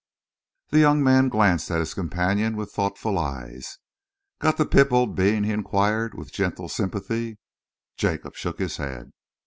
[0.69, 3.77] The young man glanced at his companion with thoughtful eyes.
[4.39, 7.37] "Got the pip, old bean?" he enquired, with gentle sympathy.
[7.97, 9.11] Jacob shook his head.